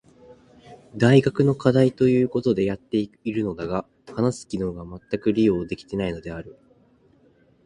[0.97, 3.85] 大学の課題と言うことでやっているのだが
[4.15, 6.57] 話す機能がまったく利用できていないのである。